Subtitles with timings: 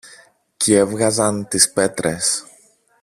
[0.57, 2.43] κι έβγαζαν τις πέτρες